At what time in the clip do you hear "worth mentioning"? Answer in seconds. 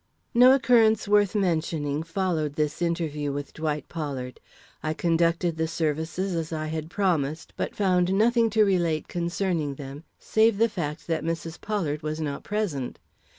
1.07-2.01